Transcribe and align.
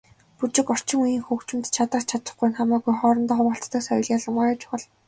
Бүжиг, 0.39 0.67
орчин 0.73 0.97
үеийн 1.03 1.23
хөгжимд 1.25 1.65
чадах 1.75 2.03
чадахгүй 2.09 2.47
нь 2.49 2.57
хамаагүй 2.57 2.93
хоорондоо 2.97 3.37
хуваалцдаг 3.37 3.81
соёл 3.83 4.07
ялангуяа 4.15 4.53
чухал. 4.61 4.83